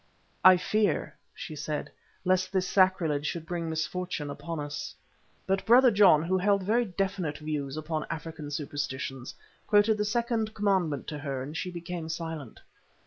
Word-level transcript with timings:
"I 0.43 0.57
fear," 0.57 1.15
she 1.35 1.55
said, 1.55 1.91
"lest 2.25 2.51
this 2.51 2.67
sacrilege 2.67 3.27
should 3.27 3.45
bring 3.45 3.69
misfortune 3.69 4.31
upon 4.31 4.59
us." 4.59 4.95
But 5.45 5.63
Brother 5.63 5.91
John, 5.91 6.23
who 6.23 6.39
held 6.39 6.63
very 6.63 6.85
definite 6.85 7.37
views 7.37 7.77
upon 7.77 8.07
African 8.09 8.49
superstitions, 8.49 9.35
quoted 9.67 9.99
the 9.99 10.03
second 10.05 10.55
commandment 10.55 11.05
to 11.09 11.19
her, 11.19 11.43
and 11.43 11.55
she 11.55 11.69
became 11.69 12.09
silent. 12.09 12.61